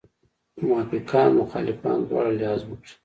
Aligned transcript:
موافقان 0.63 1.29
مخالفان 1.41 1.99
دواړه 2.09 2.29
لحاظ 2.39 2.61
وکړي. 2.65 2.93